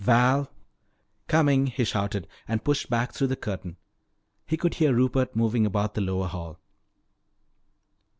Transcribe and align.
"Val!" 0.03 0.51
"Coming!" 1.27 1.67
he 1.67 1.83
shouted 1.83 2.27
and 2.47 2.63
pushed 2.63 2.89
back 2.89 3.11
through 3.13 3.27
the 3.27 3.35
curtain. 3.35 3.77
He 4.47 4.57
could 4.57 4.73
hear 4.73 4.95
Rupert 4.95 5.35
moving 5.35 5.63
about 5.63 5.93
the 5.93 6.01
lower 6.01 6.25
hall. 6.27 6.57